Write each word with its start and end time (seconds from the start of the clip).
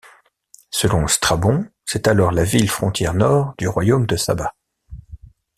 Selon 0.71 1.05
Strabon, 1.05 1.67
c'est 1.85 2.07
alors 2.07 2.31
la 2.31 2.43
ville 2.43 2.71
frontière 2.71 3.13
nord 3.13 3.53
du 3.59 3.67
royaume 3.67 4.07
de 4.07 4.15
Saba. 4.15 4.55